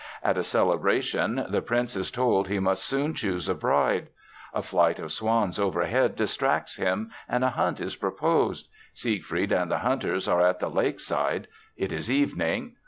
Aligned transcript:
At 0.23 0.35
a 0.35 0.43
celebration 0.43 1.45
the 1.47 1.61
prince 1.61 1.95
is 1.95 2.09
told 2.09 2.47
he 2.47 2.57
must 2.57 2.83
soon 2.85 3.13
choose 3.13 3.47
a 3.47 3.53
bride. 3.53 4.07
A 4.51 4.63
flight 4.63 4.97
of 4.97 5.11
swans 5.11 5.59
overhead 5.59 6.15
distracts 6.15 6.77
him 6.77 7.11
and 7.29 7.43
a 7.43 7.51
hunt 7.51 7.79
is 7.79 7.95
proposed. 7.95 8.67
Siegfried 8.95 9.51
and 9.51 9.69
the 9.69 9.77
hunters 9.77 10.27
are 10.27 10.41
at 10.41 10.57
the 10.59 10.69
lake 10.69 10.99
side. 10.99 11.47
It 11.77 11.91
is 11.91 12.09
evening. 12.09 12.77